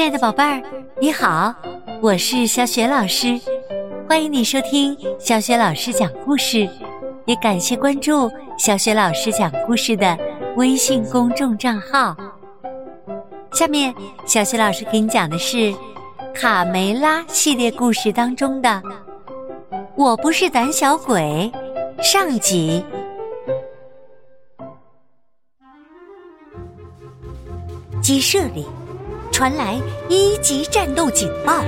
[0.00, 0.62] 亲爱的宝贝儿，
[0.98, 1.54] 你好，
[2.00, 3.38] 我是小雪老师，
[4.08, 6.66] 欢迎你收听小雪老师讲故事，
[7.26, 10.16] 也感谢关注小雪老师讲故事的
[10.56, 12.16] 微信公众账号。
[13.52, 13.94] 下面，
[14.24, 15.56] 小雪老师给你讲的是
[16.34, 18.70] 《卡梅拉》系列故事当中的
[19.96, 21.52] 《我不是胆小鬼》
[22.02, 22.82] 上集。
[28.00, 28.64] 鸡舍里。
[29.40, 29.80] 传来
[30.10, 31.64] 一级战斗警报！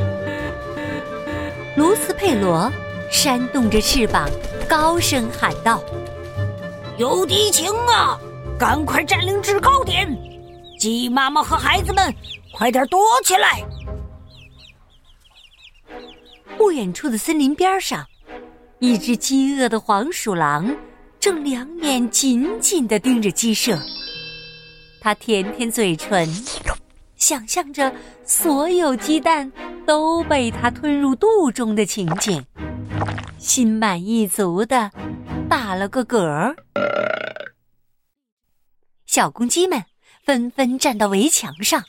[1.74, 2.70] 卢斯佩罗
[3.10, 4.28] 扇动着翅膀，
[4.68, 5.82] 高声喊道
[7.00, 8.20] ：“有敌情啊！
[8.58, 10.06] 赶快占领制高点！
[10.78, 12.14] 鸡妈妈和孩子们，
[12.52, 13.64] 快点躲起来！”
[16.58, 18.06] 不远处的森林边上，
[18.80, 20.76] 一只饥饿的黄鼠狼
[21.18, 23.78] 正两眼紧紧的盯着鸡舍，
[25.00, 26.28] 它舔舔嘴唇。
[27.22, 27.94] 想象着
[28.24, 29.52] 所有鸡蛋
[29.86, 32.44] 都被它吞入肚中的情景，
[33.38, 34.90] 心满意足的
[35.48, 36.56] 打了个嗝儿。
[39.06, 39.84] 小公鸡们
[40.24, 41.84] 纷纷站到围墙上，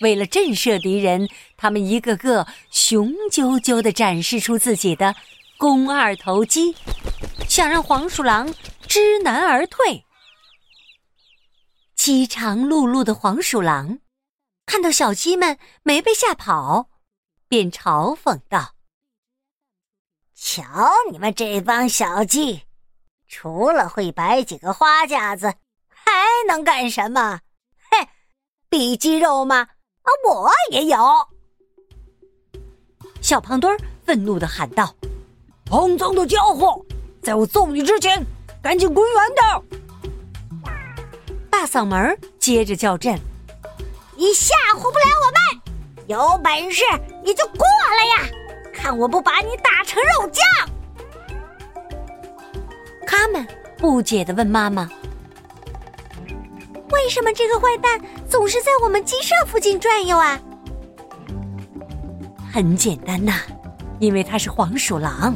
[0.00, 5.14] 为了震慑敌人，他们一个个雄赳赳的展示出自己的
[5.58, 6.74] 肱二头肌，
[7.46, 8.50] 想让黄鼠狼
[8.88, 10.06] 知难而退。
[11.94, 13.98] 饥肠辘辘的黄鼠狼。
[14.66, 16.90] 看到小鸡们没被吓跑，
[17.48, 18.74] 便嘲讽道
[20.34, 22.64] ：“瞧你们这帮小鸡，
[23.28, 25.54] 除了会摆几个花架子，
[25.88, 26.10] 还
[26.48, 27.40] 能干什么？
[27.90, 28.08] 嘿，
[28.68, 29.56] 比鸡肉吗？
[30.02, 30.98] 啊，我也有！”
[33.22, 34.92] 小胖墩儿愤怒的喊道
[35.70, 36.84] ：“肮脏的家伙，
[37.22, 38.20] 在我揍你之前，
[38.60, 40.74] 赶紧滚远点！”
[41.48, 43.16] 大嗓门接着叫阵。
[44.16, 45.38] 你吓唬不了我们，
[46.06, 46.82] 有本事
[47.22, 47.66] 你就过
[47.98, 48.30] 来呀！
[48.72, 50.42] 看我不把你打成肉酱！
[53.06, 53.46] 他们
[53.76, 54.90] 不解的问妈妈
[56.90, 60.40] ：“为什么这个坏蛋总是在我们鸡舍附近转悠啊？”
[62.52, 63.40] 很简单呐，
[63.98, 65.34] 因为他是黄鼠狼。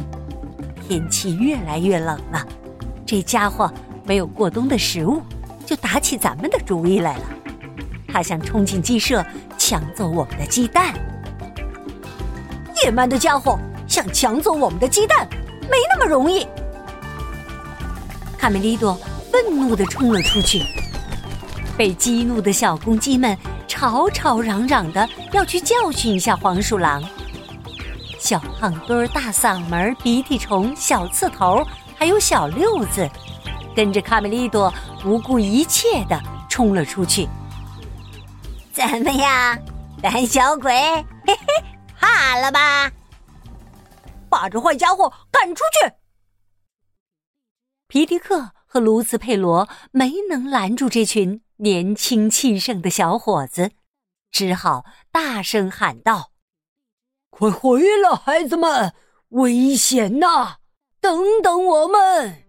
[0.86, 2.46] 天气越来越冷了，
[3.06, 3.72] 这家伙
[4.04, 5.22] 没有过冬的食物，
[5.64, 7.24] 就打起咱们的主意来了。
[8.12, 9.24] 他想冲进鸡舍
[9.56, 10.94] 抢走我们的鸡蛋，
[12.82, 15.28] 野蛮的家伙想抢走我们的鸡蛋，
[15.62, 16.46] 没那么容易。
[18.36, 18.98] 卡梅利多
[19.30, 20.62] 愤怒的冲了出去，
[21.76, 23.36] 被激怒的小公鸡们
[23.68, 27.02] 吵吵嚷嚷的要去教训一下黄鼠狼。
[28.18, 31.66] 小胖墩儿、大嗓门、鼻涕虫、小刺头，
[31.96, 33.08] 还有小六子，
[33.74, 34.72] 跟着卡梅利多
[35.02, 37.28] 不顾一切的冲了出去。
[38.72, 39.58] 怎么样，
[40.02, 40.72] 胆小鬼？
[41.26, 41.64] 嘿嘿，
[41.98, 42.90] 怕了吧？
[44.28, 45.92] 把这坏家伙赶出去！
[47.88, 53.72] 皮迪克和卢斯佩罗没能拦住这群年轻气盛的小伙子，
[54.30, 56.30] 只好大声喊道
[57.30, 58.94] ：“快回来，孩子们！
[59.30, 60.58] 危险呐！
[61.00, 62.44] 等等我们！”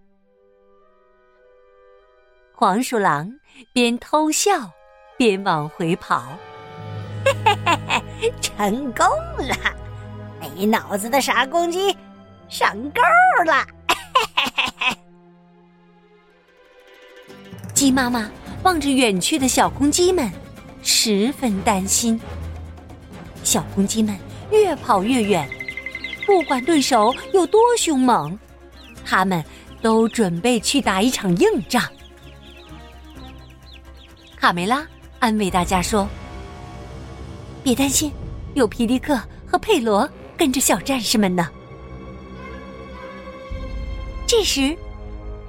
[2.54, 3.40] 黄鼠狼
[3.74, 4.72] 边偷笑。
[5.22, 6.36] 边往回跑，
[7.24, 9.06] 嘿嘿嘿嘿，成功
[9.38, 9.56] 了！
[10.40, 11.96] 没脑子的傻公鸡
[12.50, 13.00] 上钩
[13.46, 13.64] 了！
[13.88, 14.98] 嘿嘿嘿嘿。
[17.72, 18.32] 鸡妈妈
[18.64, 20.28] 望着远去的小公鸡们，
[20.82, 22.20] 十分担心。
[23.44, 24.18] 小公鸡们
[24.50, 25.48] 越跑越远，
[26.26, 28.36] 不管对手有多凶猛，
[29.06, 29.46] 他们
[29.84, 31.88] 都准备去打一场硬仗。
[34.36, 34.84] 卡梅拉。
[35.22, 36.10] 安慰大家说
[37.64, 38.12] ：“别担心，
[38.56, 41.48] 有皮迪克和佩罗跟着小战士们呢。”
[44.26, 44.76] 这时，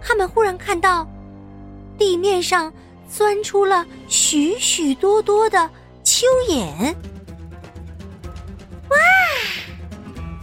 [0.03, 1.11] 他们忽然看到
[1.97, 2.71] 地面上
[3.11, 5.59] 钻出了许许多多的
[6.05, 6.95] 蚯蚓。
[8.91, 8.97] 哇！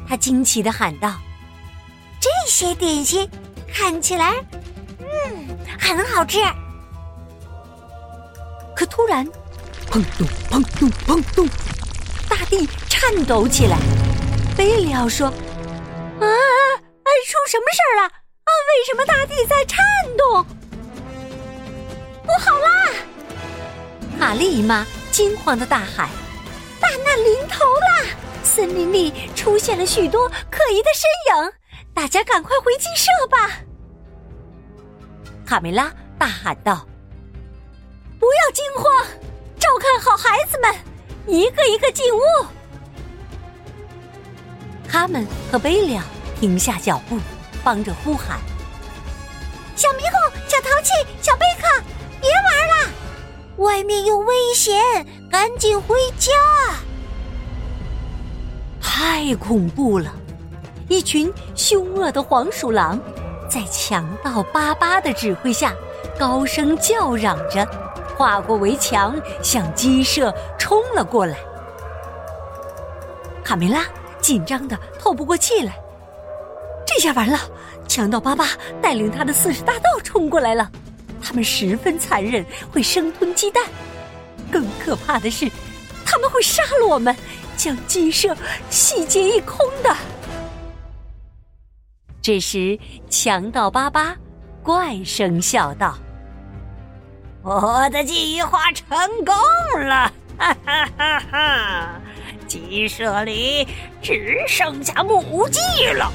[0.07, 1.13] 他惊奇的喊道
[2.19, 3.29] ：“这些点心
[3.71, 4.43] 看起来，
[4.97, 5.47] 嗯，
[5.79, 6.39] 很好吃。”
[8.99, 9.25] 突然，
[9.89, 11.47] 砰咚砰咚砰咚，
[12.27, 13.77] 大地颤抖起来。
[14.57, 15.27] 贝里奥说
[16.19, 18.03] ：“啊，哎，出什么事儿了？
[18.03, 19.81] 啊，为什么大地在颤
[20.17, 20.45] 动？
[22.25, 22.91] 不好啦！”
[24.19, 26.09] 玛丽姨妈惊慌的大喊
[26.77, 28.05] ：“大难临头了！
[28.43, 31.09] 森林里出现了许多可疑的身
[31.45, 31.53] 影，
[31.93, 33.61] 大家赶快回鸡舍吧！”
[35.47, 36.85] 卡梅拉大喊道。
[38.59, 38.91] 惊慌，
[39.57, 40.75] 照看好孩子们，
[41.25, 42.19] 一个一个进屋。
[44.85, 46.03] 他们和贝利亚
[46.38, 47.17] 停下脚步，
[47.63, 48.38] 帮着呼喊
[49.77, 50.91] ：“小迷糊，小淘气，
[51.21, 51.81] 小贝克，
[52.19, 52.91] 别玩了，
[53.63, 54.75] 外面有危险，
[55.31, 56.33] 赶紧回家！”
[58.83, 60.13] 太恐怖了！
[60.89, 63.00] 一群凶恶的黄鼠狼，
[63.50, 65.73] 在强盗巴巴的指挥下，
[66.19, 67.65] 高声叫嚷着，
[68.19, 71.38] 跨过围墙，向鸡舍冲了过来。
[73.45, 73.86] 卡梅拉
[74.19, 75.74] 紧张的透不过气来，
[76.86, 77.39] 这下完了！
[77.88, 78.50] 强盗巴巴
[78.81, 80.69] 带领他的四十大盗冲过来了，
[81.21, 83.63] 他们十分残忍，会生吞鸡蛋。
[84.51, 85.50] 更可怕的是，
[86.06, 87.16] 他们会杀了我们，
[87.56, 88.36] 将鸡舍
[88.69, 89.95] 洗劫一空的。
[92.21, 92.77] 这时，
[93.10, 94.13] 强盗巴巴
[94.62, 95.98] 怪声笑道
[97.41, 99.33] ：“我的计划成功
[99.86, 100.12] 了！
[100.38, 102.01] 哈哈哈哈！
[102.47, 103.68] 鸡舍里
[104.01, 105.59] 只剩下母鸡
[105.94, 106.12] 了，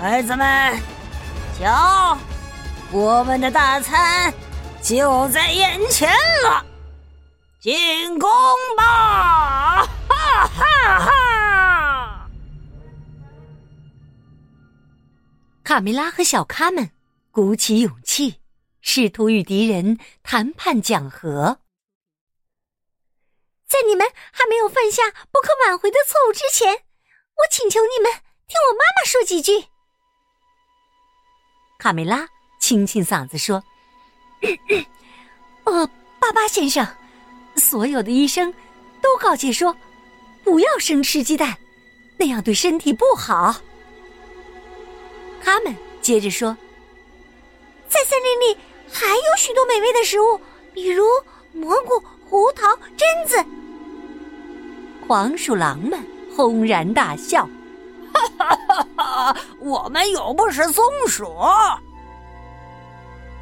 [0.00, 0.80] 孩子们，
[1.58, 2.16] 瞧，
[2.90, 4.32] 我们的大餐
[4.82, 6.08] 就在眼前
[6.44, 6.64] 了，
[7.60, 8.28] 进攻
[8.76, 9.86] 吧！
[10.08, 12.28] 哈哈哈！”
[15.62, 16.90] 卡梅拉和小咖们
[17.30, 18.40] 鼓起勇气，
[18.88, 21.58] 试图与敌人谈判讲和。
[23.66, 28.10] 在你们还没有犯下不可挽回的错误之前，我请求你们
[28.46, 29.66] 听我妈妈说几句。
[31.80, 32.28] 卡梅拉
[32.60, 33.62] 清清嗓子说
[35.66, 35.86] ：“呃，
[36.20, 36.86] 巴巴先生，
[37.56, 38.54] 所有的医生
[39.02, 39.76] 都告诫说，
[40.44, 41.58] 不要生吃鸡蛋，
[42.18, 43.60] 那样对身体不好。”
[45.42, 46.56] 他们接着说
[47.88, 48.58] ：“在森林里
[48.90, 50.40] 还有许多美味的食物，
[50.72, 51.04] 比如
[51.52, 53.44] 蘑菇、胡桃、榛子。”
[55.06, 56.00] 黄鼠狼们
[56.34, 57.48] 轰然大笑
[58.12, 58.86] ：“哈哈哈
[59.32, 59.36] 哈！
[59.60, 61.32] 我们又不是松鼠。”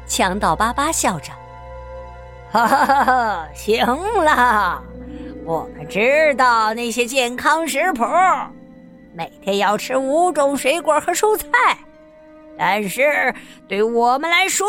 [0.07, 1.31] 强盗巴巴笑着
[2.51, 3.47] ：“哈哈哈哈！
[3.55, 3.83] 行
[4.23, 4.83] 了，
[5.43, 8.03] 我们知道那些健康食谱，
[9.15, 11.47] 每天要吃五种水果和蔬菜。”
[12.57, 13.33] 但是
[13.67, 14.67] 对我们来说，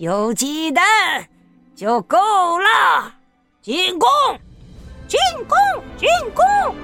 [0.00, 0.82] 有鸡蛋
[1.76, 2.16] 就够
[2.58, 3.12] 了。
[3.60, 4.08] 进攻！
[5.06, 5.58] 进攻！
[5.98, 6.74] 进攻！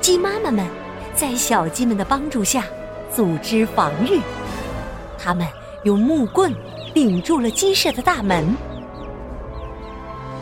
[0.00, 0.66] 鸡妈妈们
[1.14, 2.64] 在小鸡们的帮助下
[3.14, 4.22] 组织防御，
[5.22, 5.46] 他们
[5.84, 6.50] 用木棍
[6.94, 8.56] 顶住了鸡舍的大门。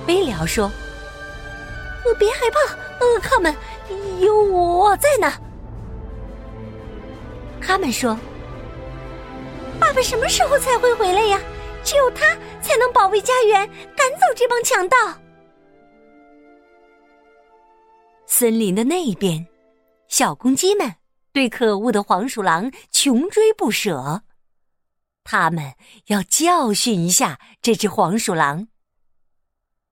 [0.07, 0.71] 飞鸟说
[2.21, 3.53] ：“别害怕，恶客们，
[4.21, 5.33] 有我在呢。”
[7.61, 8.17] 他们说
[9.81, 11.41] ：“爸爸什么时候才会回来呀？
[11.83, 13.67] 只有他才能保卫家园，
[13.97, 14.97] 赶走这帮强盗。”
[18.27, 19.45] 森林的那边，
[20.09, 20.95] 小公鸡们
[21.33, 24.23] 对可恶的黄鼠狼穷追不舍，
[25.25, 25.75] 他们
[26.07, 28.69] 要教训一下这只黄鼠狼，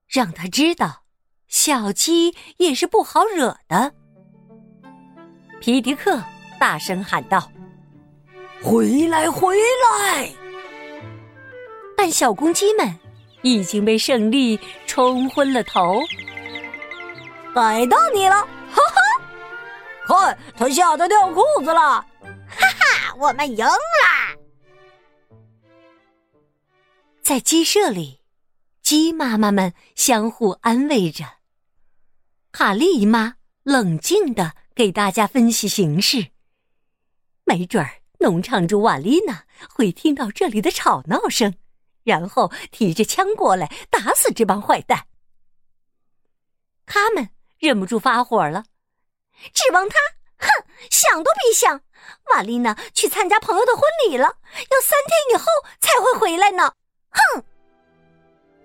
[0.07, 1.03] 让他知道
[1.47, 3.93] 小鸡也是不好惹的。
[5.59, 6.23] 皮迪克
[6.59, 7.51] 大声喊道。
[8.61, 10.29] 回来，回来！
[11.95, 12.97] 但小公鸡们
[13.41, 16.01] 已经被胜利冲昏了头。
[17.55, 18.35] 逮到你了，
[18.69, 19.01] 哈哈！
[20.05, 22.05] 看，他吓得掉裤子了，
[22.47, 23.15] 哈哈！
[23.17, 23.73] 我们赢了。
[27.21, 28.21] 在鸡舍里，
[28.81, 31.25] 鸡妈妈们相互安慰着。
[32.51, 36.27] 卡莉姨妈冷静的给大家分析形势，
[37.45, 37.91] 没准儿。
[38.19, 41.55] 农场主瓦丽娜会听到这里的吵闹声，
[42.03, 45.05] 然后提着枪过来打死这帮坏蛋。
[46.85, 48.65] 他们忍不住发火了，
[49.53, 49.95] 指望他？
[50.37, 50.47] 哼，
[50.89, 51.81] 想都别想！
[52.31, 55.45] 瓦丽娜去参加朋友的婚礼了，要三天以后
[55.79, 56.73] 才会回来呢。
[57.09, 57.43] 哼！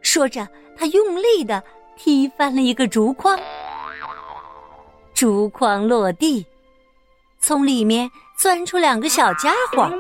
[0.02, 1.62] 说着，他用力的
[1.96, 3.38] 踢翻了一个竹筐，
[5.14, 6.44] 竹筐落地，
[7.38, 8.10] 从里面。
[8.36, 9.90] 钻出两个小家伙，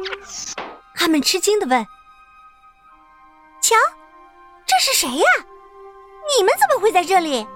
[0.94, 1.86] 他们吃惊的问
[3.62, 3.74] ：“瞧，
[4.66, 5.24] 这是谁呀？
[6.36, 7.46] 你们怎么会在这里？”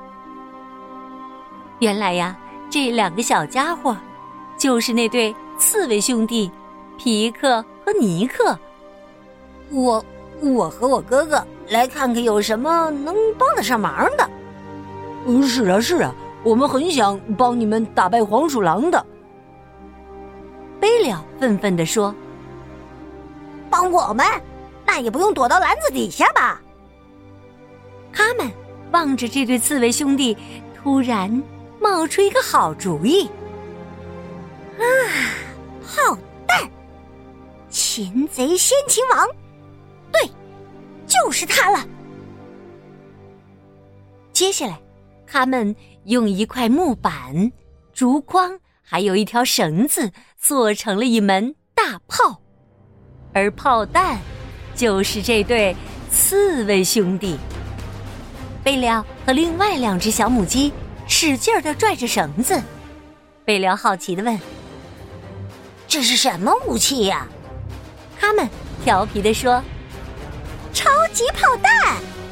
[1.80, 2.36] 原来呀，
[2.70, 3.96] 这两个小家伙
[4.56, 6.50] 就是那对刺猬兄弟
[6.96, 8.58] 皮克和尼克。
[9.70, 10.04] 我
[10.40, 14.30] 我和我哥哥来看看有什么能帮得上忙的。
[15.26, 19.04] 嗯，是啊是啊，我们很想帮你们打败黄鼠狼的。
[20.80, 22.14] 贝了愤愤地说
[23.68, 24.24] ：“帮我们，
[24.86, 26.60] 那也不用躲到篮子底下吧？”
[28.12, 28.50] 他们
[28.92, 30.36] 望着这对刺猬兄弟，
[30.74, 31.42] 突然
[31.80, 33.28] 冒出一个好主意。
[34.78, 34.84] 啊，
[35.82, 36.16] 好
[36.46, 36.70] 蛋！
[37.68, 39.28] 擒贼先擒王，
[40.10, 40.30] 对，
[41.06, 41.84] 就是他了。
[44.32, 44.80] 接下来，
[45.26, 47.52] 他们用一块木板、
[47.92, 48.58] 竹筐，
[48.90, 52.40] 还有一条绳子，做成了一门大炮，
[53.34, 54.18] 而炮弹
[54.74, 55.76] 就是这对
[56.10, 57.36] 刺猬兄弟。
[58.64, 60.72] 贝辽和另外两只小母鸡
[61.06, 62.58] 使劲儿的拽着绳子。
[63.44, 64.40] 贝辽好奇的问
[65.86, 67.28] ：“这是什么武器呀？”
[68.18, 68.48] 他们
[68.82, 69.62] 调皮的说
[70.72, 71.72] ：“超级炮弹！”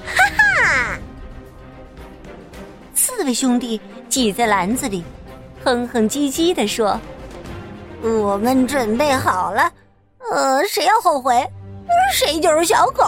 [0.08, 0.98] 哈哈。
[2.94, 5.04] 刺猬兄弟挤在篮子里，
[5.66, 6.96] 哼哼唧唧的说
[8.00, 9.68] ：“我们准备好了，
[10.30, 11.44] 呃，谁要后悔，
[12.14, 13.04] 谁就是小狗。”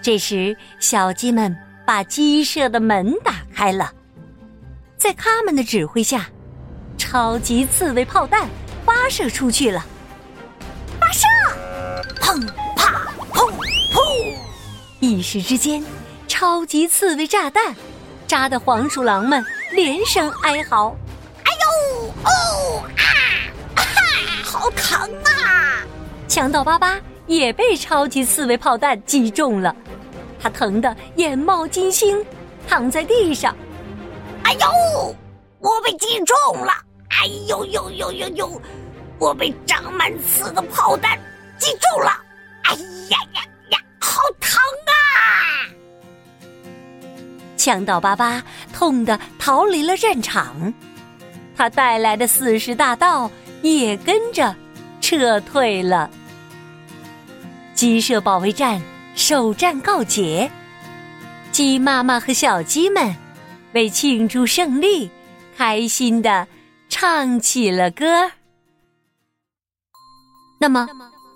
[0.00, 1.54] 这时，小鸡们
[1.84, 3.92] 把鸡舍的门打开了，
[4.96, 6.26] 在他们的指挥下，
[6.96, 8.48] 超级刺猬炮弹
[8.82, 9.84] 发射出去了。
[10.98, 11.26] 发射！
[12.18, 12.40] 砰
[12.74, 13.52] 啪砰
[13.92, 14.34] 砰！
[15.00, 15.84] 一时之间，
[16.26, 17.76] 超级刺猬炸弹
[18.26, 20.96] 扎的黄鼠狼们连声哀嚎
[21.44, 23.02] ：“哎呦哦啊！
[23.76, 23.84] 哈，
[24.44, 25.84] 好疼啊！”
[26.28, 29.74] 强盗巴巴也被超级刺猬炮弹击中了。
[30.40, 32.24] 他疼得眼冒金星，
[32.68, 33.56] 躺在地上。
[34.44, 35.14] 哎呦，
[35.58, 36.72] 我被击中了！
[37.08, 38.62] 哎呦呦呦呦呦，
[39.18, 41.18] 我被长满刺的炮弹
[41.58, 42.10] 击中了！
[42.64, 44.85] 哎呀呀呀，好疼啊！
[47.56, 50.72] 强盗巴巴痛得逃离了战场，
[51.56, 53.30] 他带来的四十大盗
[53.62, 54.54] 也跟着
[55.00, 56.10] 撤退了。
[57.74, 58.80] 鸡舍保卫战。
[59.18, 60.50] 首战告捷，
[61.50, 63.16] 鸡妈妈和小鸡们
[63.72, 65.10] 为庆祝胜利，
[65.56, 66.46] 开心的
[66.90, 68.30] 唱起了歌。
[70.60, 70.86] 那么，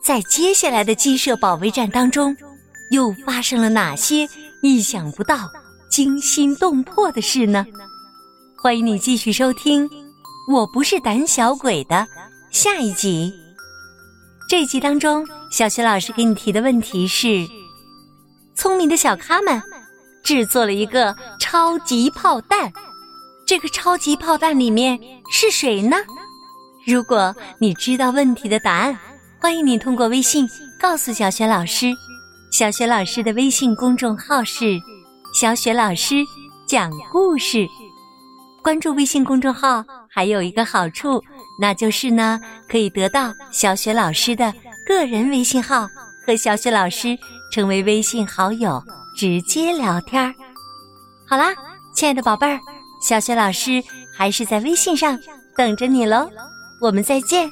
[0.05, 2.37] 在接下来的鸡舍保卫战当中，
[2.91, 4.29] 又发生了哪些
[4.61, 5.49] 意想不到、
[5.91, 7.67] 惊心动魄的事呢？
[8.57, 9.89] 欢迎你继续收听
[10.49, 12.07] 《我不是胆小鬼》的
[12.53, 13.35] 下一集。
[14.49, 17.45] 这集当中，小学老师给你提的问题是。
[18.55, 19.61] 聪明的小咖们
[20.23, 22.73] 制作了一个超级炮弹，
[23.45, 24.97] 这个超级炮弹里面
[25.33, 25.97] 是谁呢？
[26.87, 28.97] 如果你知道问题的答案，
[29.41, 31.93] 欢迎你通过微信告诉小雪老师。
[32.53, 34.81] 小雪老师的微信公众号是
[35.33, 36.17] “小雪老师
[36.67, 37.69] 讲故事”。
[38.63, 41.23] 关注微信公众号还有一个好处，
[41.61, 44.53] 那就是呢，可以得到小雪老师的
[44.87, 45.89] 个人微信号
[46.27, 47.19] 和小雪老师。
[47.53, 48.81] 成为微信好友，
[49.17, 50.33] 直接聊天儿。
[51.27, 51.53] 好啦，
[51.93, 52.61] 亲爱的宝贝儿，
[53.03, 53.83] 小雪老师
[54.17, 55.19] 还是在微信上
[55.57, 56.31] 等着你喽。
[56.81, 57.51] 我们再见。